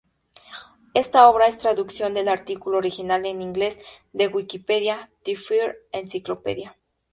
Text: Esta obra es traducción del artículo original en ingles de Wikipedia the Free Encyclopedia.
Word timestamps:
Esta 0.95 1.29
obra 1.29 1.45
es 1.45 1.59
traducción 1.59 2.15
del 2.15 2.27
artículo 2.27 2.79
original 2.79 3.23
en 3.27 3.39
ingles 3.39 3.77
de 4.13 4.29
Wikipedia 4.29 5.11
the 5.23 5.35
Free 5.35 5.73
Encyclopedia. 5.91 6.75